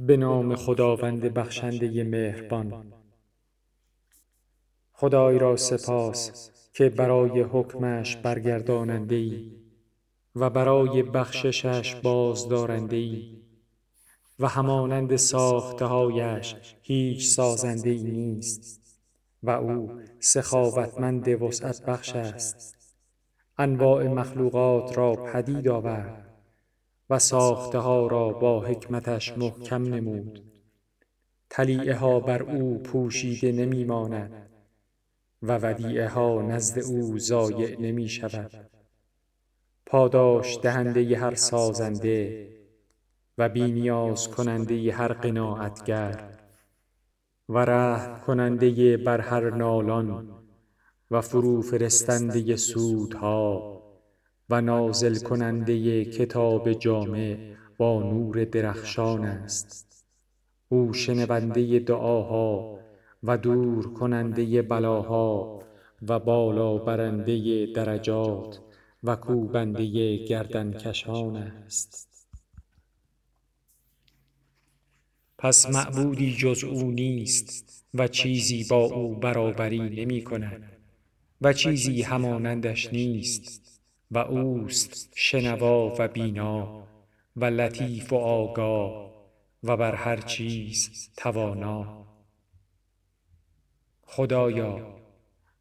[0.00, 2.92] به نام خداوند بخشنده مهربان.
[4.92, 9.52] خدای را سپاس که برای حکمش برگرداننده ای
[10.36, 13.36] و برای بخششش بازدارنده ای
[14.38, 18.80] و همانند ساختههایش هیچ سازنده ای نیست
[19.42, 22.76] و او سخاوتمند وسعت بخش است.
[23.58, 26.27] انواع مخلوقات را پدید آورد.
[27.10, 30.42] و ساخته ها را با حکمتش محکم نمود.
[31.48, 34.48] طلیعه ها بر او پوشیده نمی ماند
[35.42, 38.70] و ودیعه ها نزد او ضایع نمی شود
[39.86, 42.48] پاداش دهنده هر سازنده
[43.38, 46.38] و بی نیاز کننده هر قناعتگر
[47.48, 50.34] و رحم کننده بر هر نالان
[51.10, 53.77] و فروفرستنده سودها
[54.50, 60.04] و نازل کننده کتاب جامع با نور درخشان است.
[60.68, 62.78] او شنونده دعاها
[63.22, 65.62] و دور کننده بلاها
[66.02, 68.60] و بالا برنده درجات
[69.02, 72.08] و کوبنده گردنکشان است.
[75.38, 80.72] پس معبودی جز او نیست و چیزی با او برابری نمی کند
[81.40, 83.77] و چیزی همانندش نیست.
[84.10, 86.86] و اوست شنوا و بینا
[87.36, 89.10] و لطیف و آگاه
[89.62, 92.06] و بر هر چیز توانا.
[94.02, 94.98] خدایا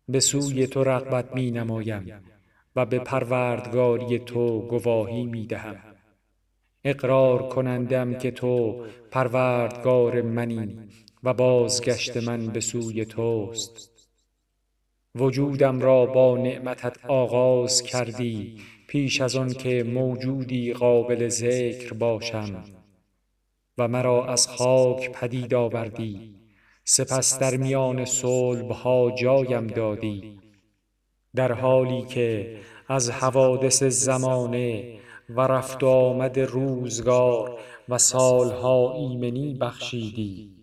[0.10, 2.24] به سوی تو رغبت می نمایم
[2.76, 5.76] و به پروردگاری تو گواهی می دهم.
[6.84, 10.90] اقرار کننده ام که تو پروردگار منی
[11.24, 13.97] و بازگشت من به سوی توست.
[15.20, 22.64] وجودم را با نعمتت آغاز کردی پیش از آن که موجودی قابل ذکر باشم
[23.78, 26.36] و مرا از خاک پدید آوردی.
[26.84, 30.40] سپس در میان صلب ها جایم دادی.
[31.36, 35.00] در حالی که از حوادث زمانه
[35.30, 37.60] و رفت آمد روزگار
[37.90, 40.57] و سال ها ایمنی بخشیدی.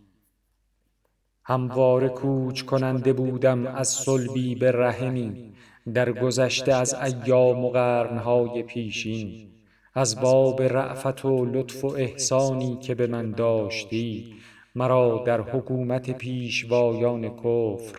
[1.47, 5.53] همواره کوچ کننده بودم از صلبی به رحمی
[5.95, 9.49] درگذشته از ایام و قرن های پیشین.
[9.95, 14.35] از باب رأفت و لطف و احسانی که به من داشتی
[14.75, 17.99] مرا در حکومت پیشوایان کفر.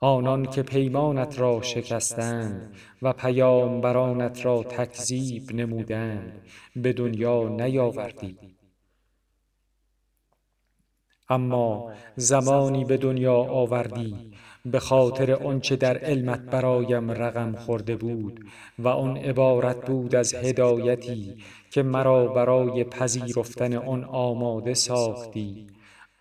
[0.00, 6.42] آنان که پیمانت را شکستند و پیامبرانت را تکذیب نمودند
[6.76, 8.38] به دنیا نیاوردی.
[11.32, 14.32] اما زمانی به دنیا آوردی
[14.64, 18.40] به خاطر آنچه در علمت برایم رقم خورده بود
[18.78, 21.36] و آن عبارت بود از هدایتی
[21.70, 25.66] که مرا برای پذیرفتن آن آماده ساختی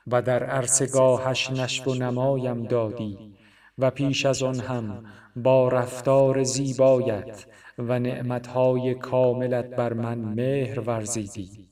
[0.07, 3.17] و در عرصگاهش نشو و نمایم دادی
[3.77, 5.05] و پیش از آن هم
[5.35, 7.45] با رفتار زیبایت
[7.77, 11.70] و نعمتهای کاملت بر من مهر ورزیدی.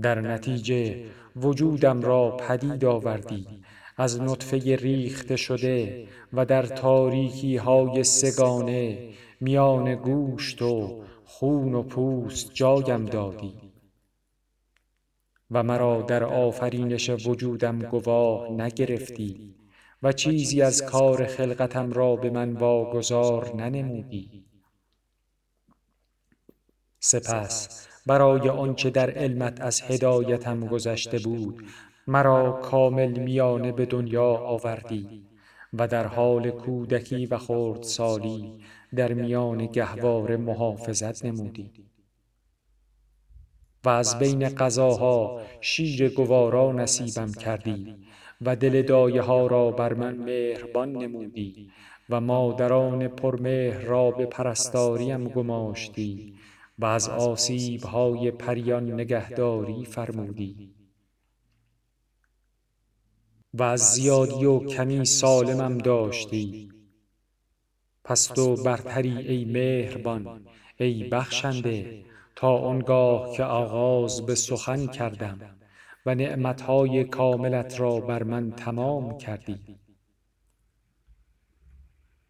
[0.00, 1.04] در نتیجه
[1.36, 3.46] وجودم را پدید آوردی.
[3.96, 9.08] از نطفه ریخته شده و در تاریکی های سگانه
[9.40, 13.54] میان گوشت و خون و پوست جایم دادی.
[15.50, 19.54] و مرا در آفرینش وجودم گواه نگرفتی
[20.02, 24.44] و چیزی از کار خلقتم را به من واگذار ننمودی.
[27.00, 31.64] سپس برای آنچه در علمت از هدایتم گذشته بود
[32.06, 35.26] مرا کامل میانه به دنیا آوردی
[35.72, 38.52] و در حال کودکی و خردسالی
[38.96, 41.70] در میان گهواره محافظت نمودی.
[43.84, 47.96] و از بین غذاها شیر گوارا نصیبم کردی
[48.40, 51.70] و دل دایه ها را بر من مهربان نمودی
[52.10, 56.34] و مادران پرمهر را به پرستاریم گماشتی
[56.80, 60.74] و از آسیب های پریان نگهداری فرمودی.
[63.54, 66.68] و از زیادی و کمی سالمم داشتی.
[68.04, 70.46] پس تو برتری ای مهربان
[70.76, 72.04] ای بخشنده
[72.36, 75.38] تا آنگاه که آغاز به سخن کردم
[76.06, 79.80] و نعمتهای کاملت را بر من تمام کردی.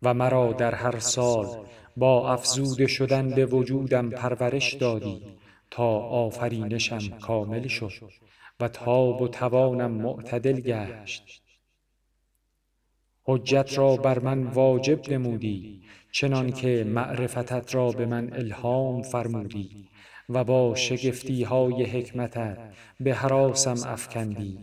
[0.02, 1.66] و مرا در هر سال
[1.96, 5.22] با افزوده شدن به وجودم پرورش دادی
[5.70, 7.92] تا آفرینشم کامل شد
[8.60, 11.42] و تاب و توانم معتدل گشت.
[13.24, 15.82] حجت را بر من واجب نمودی
[16.12, 19.88] چنان که معرفتت را به من الهام فرمودی
[20.28, 22.58] و با شگفتی های حکمتت
[23.00, 24.58] به حراسم افکندی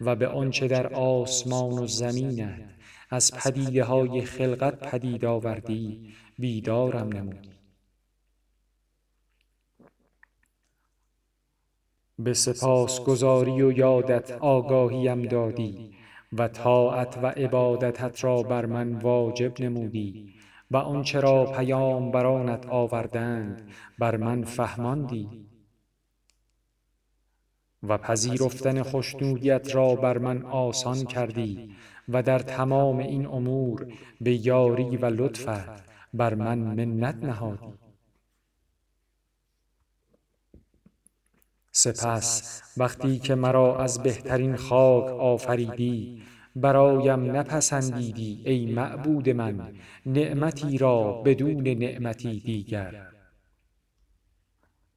[0.00, 2.75] و به آنچه در آسمان و زمینت
[3.10, 7.50] از پدیده های خلقت پدید آوردی بیدارم نمودی.
[12.18, 15.96] به سپاسگزاری و یادت آگاهیم دادی
[16.32, 20.34] و طاعت و عبادتت را بر من واجب نمودی
[20.70, 25.46] و آنچه را پیامبرانت آوردند بر من فهماندی.
[27.82, 31.76] و پذیرفتن خشنودیت را بر من آسان کردی
[32.08, 37.74] و در تمام این امور به یاری و لطفت بر من منت نهادی.
[41.72, 46.22] سپس وقتی که مرا از بهترین خاک آفریدی
[46.56, 49.74] برایم نپسندیدی ای معبود من
[50.06, 53.06] نعمتی را بدون نعمتی دیگر.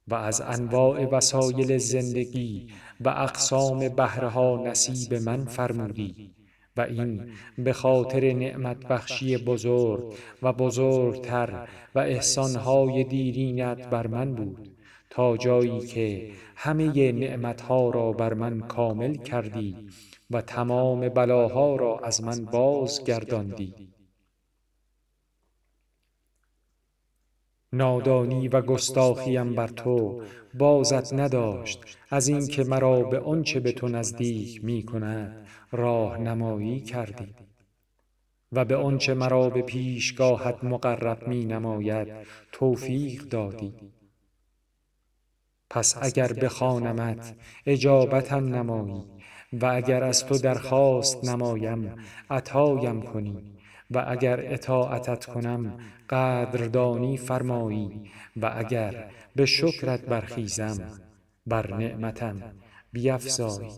[0.08, 6.39] و از انواع وسایل زندگی و اقسام بهره ها نصیب من فرمودی.
[6.76, 14.68] و این به خاطر نعمت بخشی بزرگ و بزرگتر و احسانهای دیرینت بر من بود
[15.10, 19.76] تا جایی که همه نعمتها را بر من کامل کردی
[20.30, 23.74] و تمام بلاها را از من بازگرداندی
[27.72, 30.22] نادانی و گستاخیم بر تو
[30.54, 37.34] بازت نداشت از اینکه مرا به آنچه به تو نزدیک می کند راهنمایی کردی.
[38.52, 42.08] و به آنچه مرا به پیشگاهت مقرب می نماید
[42.52, 43.74] توفیق دادی.
[45.70, 47.34] پس اگر بخوانمت
[47.66, 49.04] اجابتم نمایی.
[49.52, 51.94] و اگر از تو درخواست نمایم
[52.30, 53.60] عطایم کنی.
[53.90, 55.78] و اگر اطاعتت کنم
[56.10, 61.00] قدردانی فرمایی و اگر به شکرت برخیزم
[61.46, 62.42] بر نعمتم
[62.92, 63.70] بیفزایی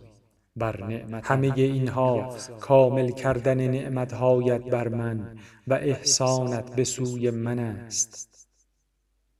[0.57, 5.39] بر نعمت همه اینها کامل کردن نعمتهایت بر من
[5.69, 8.49] و احسانت به سوی من است.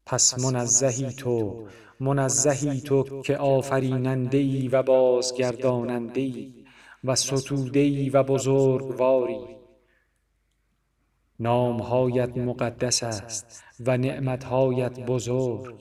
[0.07, 1.67] پس منزهی تو
[2.01, 6.55] منزهی تو که آفریننده ای و بازگرداننده ای
[7.05, 9.62] و ستوده ای و بزرگواری.
[11.43, 15.75] نامهایت مقدس است و نعمتهایت بزرگ.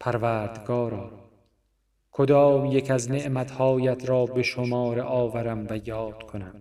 [0.00, 1.10] پروردگارا
[2.12, 6.54] کدام یک از نعمتهایت را به شمار آورم و یاد کنم؟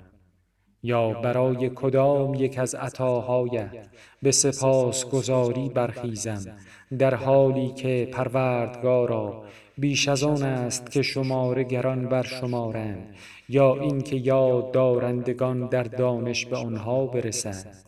[0.84, 3.88] یا برای کدام یک از عطاهایت
[4.22, 6.58] به سپاسگزاری برخیزم
[7.00, 9.44] در حالی که پروردگارا
[9.78, 13.16] بیش از آن است که شماره گران بر شمارند
[13.50, 17.88] یا اینکه یاد دارندگان در دانش به آنها برسد.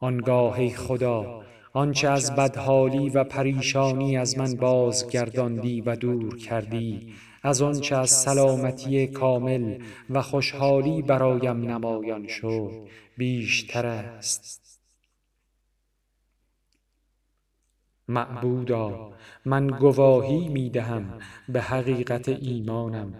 [0.00, 7.62] آنگاه ای خدا آنچه از بدحالی و پریشانی از من بازگرداندی و دور کردی از
[7.62, 9.78] آنچه از سلامتی کامل
[10.10, 12.70] و خوشحالی برایم نمایان شد
[13.16, 14.63] بیشتر است.
[18.08, 19.10] معبودا.
[19.44, 21.04] من گواهی می دهم
[21.48, 23.14] به حقیقت ایمانم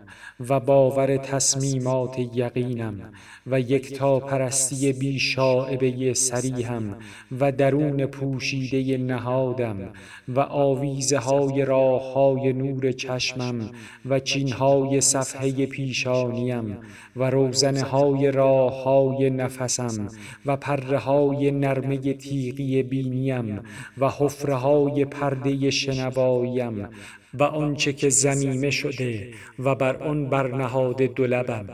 [0.48, 3.12] و باور تصمیمات یقینم
[3.46, 6.96] و یکتا پرستی بی شائبه سریحم
[7.40, 9.92] و درون پوشیده نهادم
[10.28, 13.70] و آویزه های راه های نور چشمم
[14.06, 16.78] و چین های صفحه پیشانیم
[17.16, 20.08] و روزنه های راه های نفسم
[20.46, 23.60] و پره های نرمه تیغی بینیم
[23.98, 26.88] و حفره های پرده شنواییم
[27.34, 31.66] و آنچه که زمیمه شده و بر آن برنهاده دو لبم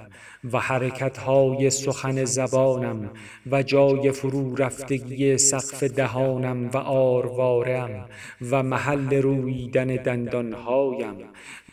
[0.52, 3.10] و حرکتهای سخن زبانم
[3.50, 8.08] و جای فرو رفتگی سقف دهانم و آروارم
[8.50, 11.16] و محل رویدن دندانهایم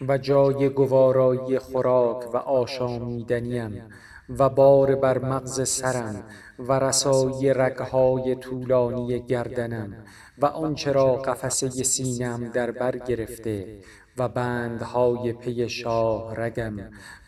[0.07, 3.83] و جای گوارایی خوراک و آشامیدنیم
[4.29, 6.23] و بار بر مغز سرم
[6.59, 10.05] و رسایی رگهای طولانی گردنم
[10.37, 13.79] و آنچه را قفسه سینم در بر گرفته
[14.17, 16.73] و بندهای پی شاه رگم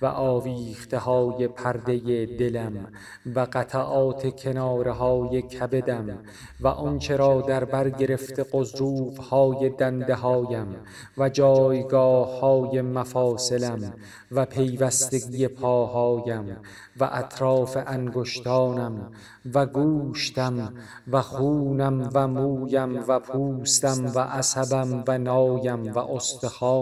[0.01, 2.87] و آویخته های پرده دلم
[3.35, 6.19] و قطعات کناره های کبدم
[6.59, 10.75] و آنچه را در بر گرفته قضروف های دنده هایم
[11.17, 13.93] و جایگاه های مفاصلم
[14.31, 16.57] و پیوستگی پاهایم
[16.99, 19.11] و اطراف انگشتانم
[19.53, 20.73] و گوشتم
[21.11, 26.78] و خونم و مویم و پوستم و عصبم و نایم و استخوانم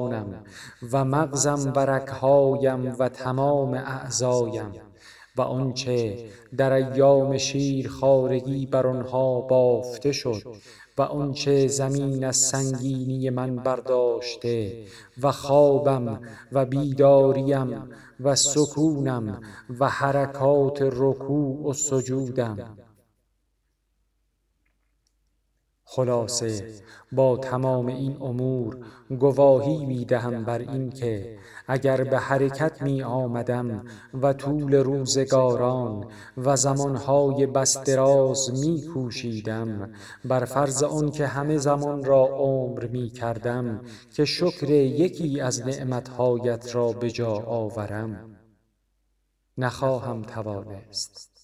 [0.91, 4.71] و مغزم و رگهایم و تمام اعضایم
[5.37, 6.25] و آنچه
[6.57, 10.41] در ایام شیر خارگی بر آنها بافته شد
[10.97, 14.85] و آنچه زمین از سنگینی من برداشته
[15.21, 17.89] و خوابم و بیداریم
[18.19, 19.41] و سکونم
[19.79, 22.77] و حرکات رکوع و سجودم.
[25.89, 26.73] خلاصه
[27.11, 28.77] با تمام این امور
[29.19, 33.85] گواهی می دهم بر این که اگر به حرکت می آمدم
[34.21, 36.05] و طول روزگاران
[36.37, 39.93] و زمانهای بس دراز می کوشیدم
[40.25, 43.81] بر فرض آن که همه زمان را عمر می کردم
[44.13, 48.37] که شکر یکی از نعمتهایت را به جا آورم.
[49.57, 51.36] نخواهم توانست.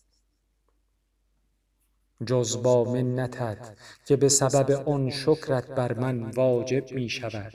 [2.26, 7.54] جز با منتت که به سبب آن شکرت بر من واجب می شود.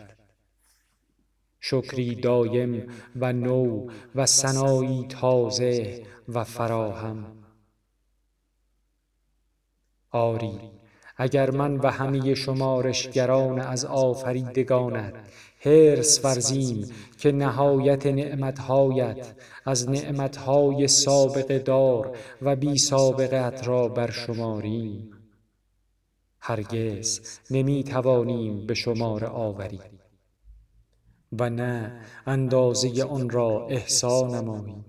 [1.61, 7.27] شکری دایم و نو و ثنایی تازه و فراهم.
[10.11, 10.61] آری
[11.17, 15.15] اگر من و همه شمارشگران از آفریدگانت
[15.61, 16.89] حرص ورزیم
[17.19, 19.35] که نهایت نعمتهایت
[19.65, 25.11] از نعمتهای سابقه دار و بی سابقت را برشماریم
[26.41, 30.01] هرگز نمی توانیم به شمار آوریم.
[31.33, 34.85] و نه اندازه آن را احصا نماییم.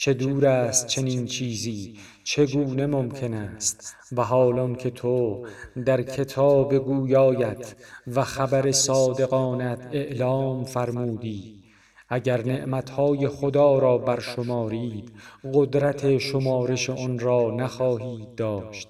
[0.00, 5.46] چه دور است چنین چیزی؟ چگونه ممکن است؟ و حالان که تو
[5.86, 7.74] در کتاب گویایت
[8.06, 11.64] و خبر صادقانت اعلام فرمودی.
[12.08, 15.12] اگر نعمتهای خدا را برشمارید
[15.54, 18.88] قدرت شمارش آن را نخواهید داشت.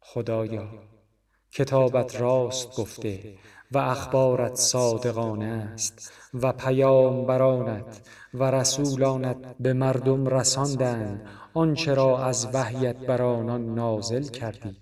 [0.00, 0.68] خدایا
[1.50, 3.34] کتابت راست گفته
[3.74, 12.96] و اخبارت صادقانه است و پیامبرانت و رسولانت به مردم رساندند آنچه را از وحیت
[12.96, 14.76] بر آنان نازل کردی.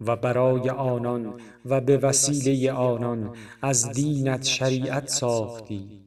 [0.00, 6.02] و برای آنان و به وسیله آنان از دینت شریعت ساختی.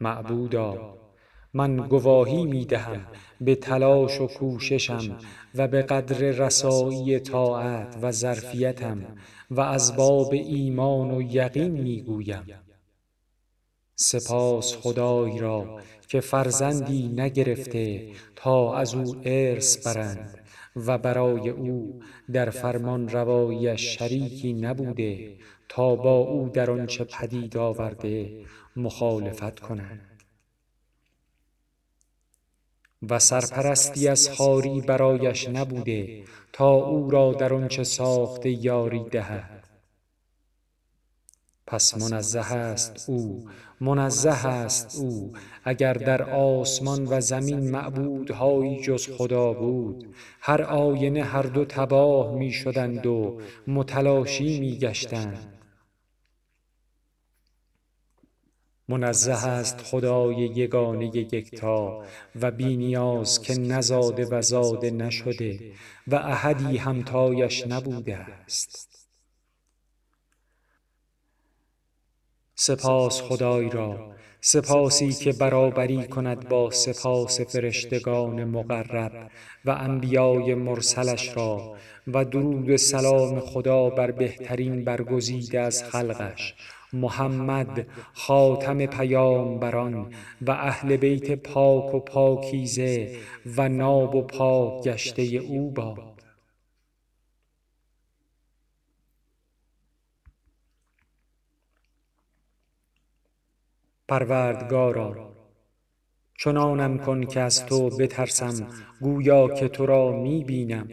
[0.00, 0.99] معبودا
[1.54, 3.06] من گواهی می دهم
[3.40, 5.18] به تلاش و کوششم
[5.54, 9.16] و به قدر رسایی طاعت و ظرفیتم
[9.50, 12.44] و از باب ایمان و یقین می گویم
[13.94, 20.38] سپاس خدای را که فرزندی نگرفته تا از او ارث برند
[20.76, 22.00] و برای او
[22.32, 25.36] در فرمان روایش شریکی نبوده
[25.68, 28.44] تا با او در آنچه پدید آورده
[28.76, 30.19] مخالفت کنند.
[33.08, 39.60] و سرپرستی از خاری برایش نبوده تا او را در آنچه ساخته یاری دهد.
[41.66, 43.44] پس منزه است او
[43.80, 45.32] منزه است او
[45.64, 52.50] اگر در آسمان و زمین معبودهایی جز خدا بود هر آینه هر دو تباه می
[52.50, 55.49] شدند و متلاشی می گشتند
[58.90, 62.04] منزه است خدای یگانه یکتا
[62.40, 65.72] و بی نیاز که نزاده و زاده نشده
[66.06, 68.90] و احدی همتایش نبوده است.
[72.54, 79.30] سپاس خدای را سپاسی که برابری کند با سپاس فرشتگان مقرب
[79.64, 86.54] و انبیای مرسلش را و درود سلام خدا بر بهترین برگزیده از خلقش.
[86.92, 93.16] محمد خاتم پیامبران و اهل بیت پاک و پاکیزه
[93.56, 96.10] و ناب و پاک گشته او باد.
[104.08, 105.32] پروردگارا
[106.38, 108.68] چنانم کن که از تو بترسم
[109.00, 110.88] گویا که تو را می بینم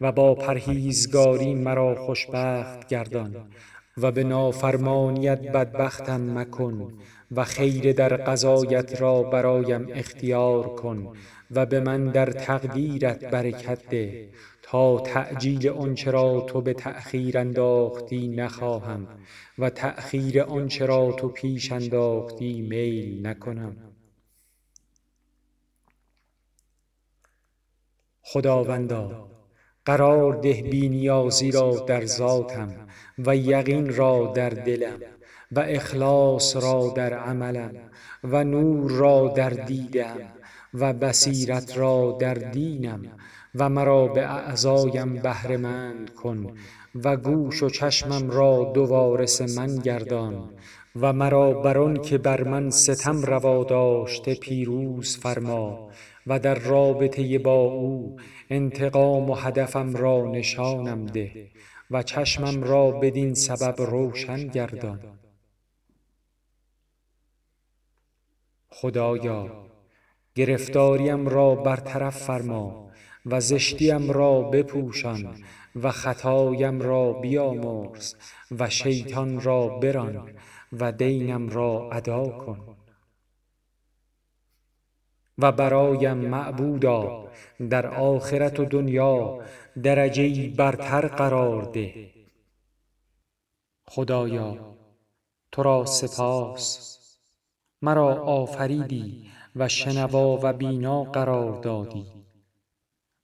[0.00, 3.50] و با پرهیزگاری مرا خوشبخت گردان
[4.02, 6.92] و به نافرمانیت بدبختم مکن
[7.30, 11.16] و خیر در قضایت را برایم اختیار کن
[11.50, 14.28] و به من در تقدیرت برکت ده
[14.62, 19.08] تا تعجیل آنچه را تو به تأخیر انداختی نخواهم
[19.58, 23.76] و تأخیر آنچه را تو پیش انداختی میل نکنم.
[28.22, 29.28] خداوندا
[29.84, 32.74] قرار ده بینیازی را در ذاتم
[33.18, 34.98] و یقین را در دلم
[35.52, 37.72] و اخلاص را در عملم
[38.24, 40.16] و نور را در دیدم
[40.74, 43.02] و بصیرت را در دینم
[43.54, 46.54] و مرا به اعضایم بهرهمند کن
[47.04, 50.50] و گوش و چشمم را دو وارث من گردان
[51.00, 55.90] و مرا بر که بر من ستم روا داشته پیروز فرما
[56.26, 58.16] و در رابطه با او
[58.50, 61.50] انتقام و هدفم را نشانم ده
[61.90, 65.18] و چشمم را بدین سبب روشن گردان.
[68.68, 69.66] خدایا
[70.34, 72.90] گرفتاریم را برطرف فرما
[73.26, 75.36] و زشتیم را بپوشان
[75.76, 78.14] و خطایم را بیامرز
[78.50, 80.30] و شیطان را بران
[80.72, 82.76] و دینم را ادا کن.
[85.42, 87.28] و برایم معبودا
[87.70, 89.38] در آخرت و دنیا
[89.82, 92.10] درجه برتر قرار ده.
[93.88, 94.76] خدایا
[95.52, 96.96] تو را سپاس.
[97.82, 102.06] مرا آفریدی و شنوا و بینا قرار دادی.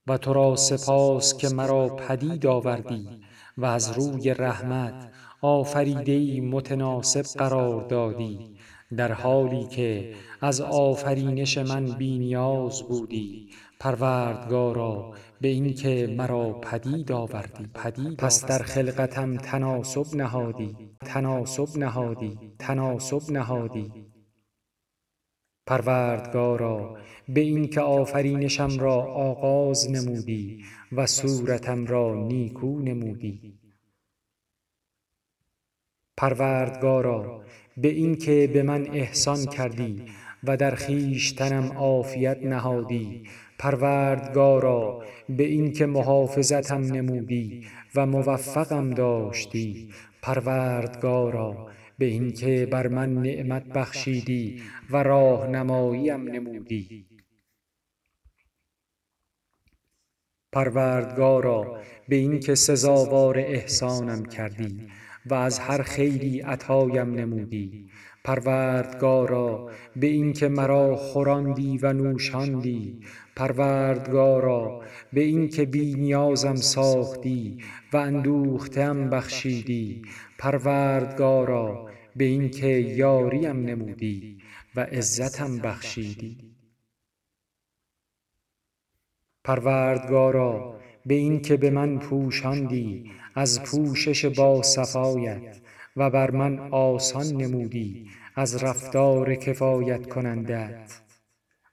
[0.07, 3.21] و تو را سپاس که مرا پدید آوردی
[3.59, 5.11] و از روی رحمت
[5.43, 8.57] آفریده ای متناسب قرار دادی
[8.97, 13.51] در حالی که از آفرینش من بی نیاز بودی
[13.81, 17.71] پروردگارا به این که مرا پدید آوردی
[18.19, 23.93] پس در خلقتم تناسب نهادی تناسب نهادی تناسب نهادی.
[25.67, 33.59] پروردگارا به این که آفرینشم را آغاز نمودی و صورتم را نیکو نمودی.
[36.17, 37.45] پروردگارا
[37.77, 40.03] به این که به من احسان کردی
[40.45, 43.23] و در خویشتنم عافیت نهادی.
[43.59, 49.91] پروردگارا به این که محافظتم نمودی و موفقم داشتی.
[50.23, 51.67] پروردگارا
[51.99, 57.07] به این که بر من نعمت بخشیدی و راهنماییم نمودی.
[60.53, 64.89] پروردگارا به این که سزاوار احسانم کردی
[65.31, 67.91] و از هر خیری عطایم نمودی.
[68.25, 73.01] پروردگارا به این که مرا خوراندی و نوشاندی.
[73.37, 77.59] پروردگارا به این که بی نیازم ساختی
[77.93, 80.03] و اندوخته ام بخشیدی.
[80.39, 84.39] پروردگارا به این که یاریم نمودی
[84.77, 86.57] و عزتم بخشیدی.
[89.45, 95.61] پروردگارا به این که به من پوشاندی از پوشش باصفایت
[95.97, 101.01] و بر من آسان نمودی از رفتار کفایت کنندت.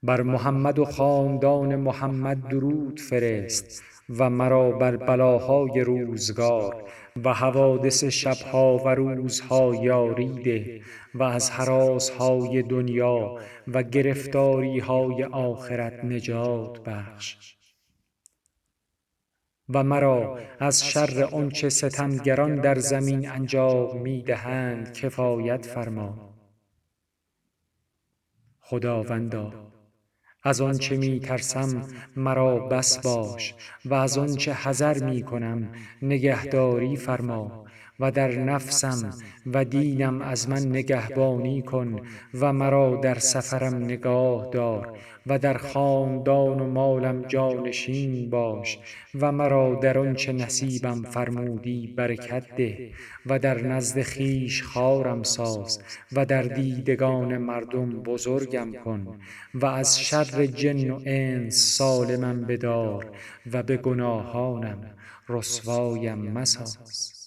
[0.04, 3.84] بر محمد و خاندان محمد درود فرست
[4.17, 6.84] و مرا بر بلاهای روزگار
[7.24, 10.82] و حوادث شبها و روزها یاری ده
[11.13, 13.36] و از هراسهای دنیا
[13.67, 17.56] و گرفتاریهای آخرت نجات بخش.
[19.69, 26.34] و مرا از شر آنچه ستمگران در زمین انجام می دهند کفایت فرما.
[28.60, 29.73] خداوندا
[30.43, 35.69] از آنچه می ترسم مرا بس باش و از آنچه حذر می کنم
[36.02, 37.65] نگهداری فرما.
[38.00, 39.14] و در نفسم
[39.46, 42.02] و دینم از من نگهبانی کن
[42.34, 48.80] و مرا در سفرم نگاه دار و در خاندان و مالم جانشین باش
[49.20, 52.92] و مرا در آنچه نصیبم فرمودی برکت ده
[53.26, 55.80] و در نزد خویش خوارم ساز
[56.12, 59.20] و در دیدگان مردم بزرگم کن
[59.54, 63.12] و از شر جن و انس سالمم بدار
[63.52, 64.96] و به گناهانم
[65.30, 67.23] رسوایم مساز.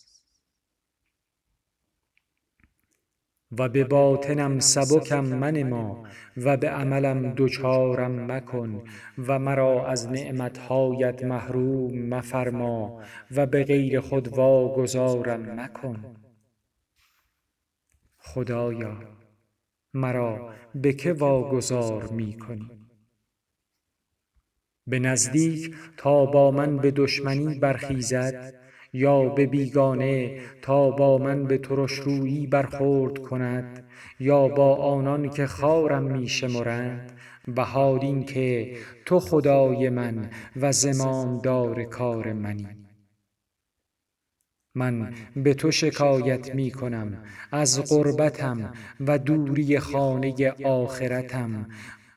[3.53, 6.03] و به باطنم سبکم منما
[6.37, 8.85] و به عملم دچارم مکن
[9.19, 16.17] و مرا از نعمتهایت محروم مفرما و به غیر خود واگذارم مکن.
[18.19, 18.99] خدایا
[19.95, 22.71] مرا به که واگذار می کنی
[24.87, 28.66] به نزدیک تا با من به دشمنی برخیزد
[28.97, 33.85] یا به بیگانه تا با من به ترش رویی برخورد کند
[34.21, 37.13] یا با آنان که خوارم می شمرند.
[37.49, 42.69] بهاد این که تو خدای من و زمامدار کار منی.
[44.75, 51.67] من به تو شکایت می کنم از غربتم و دوری خانه آخرتم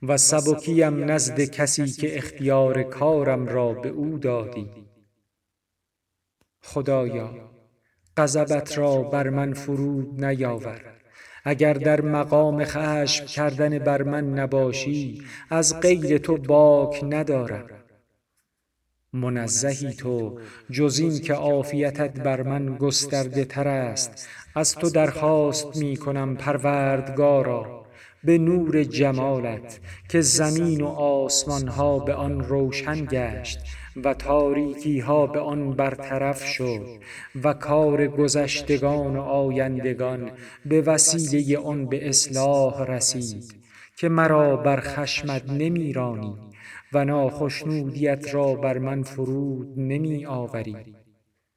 [0.02, 4.89] و سبکیم نزد کسی که اختیار کارم را به او دادی.
[6.70, 7.30] خدایا
[8.18, 10.82] غضبت را بر من فرود نیاور.
[11.44, 17.66] اگر در مقام خشم کردن بر من نباشی از غیر تو باک ندارم.
[19.14, 20.40] منزهی تو
[20.72, 24.28] جز این که عافیتت بر من گسترده تر است.
[24.56, 27.86] از تو درخواست می کنم پروردگارا
[28.24, 29.80] به نور جمالت
[30.10, 33.60] که زمین و آسمان ها به آن روشن گشت.
[34.04, 36.86] و تاریکی ها به آن برطرف شد
[37.44, 40.32] و کار گذشتگان و آیندگان
[40.66, 43.56] به وسیله آن به اصلاح رسید
[43.98, 46.36] که مرا بر خشمت نمی رانی
[46.94, 50.76] و ناخشنودیت را بر من فرود نمی آوری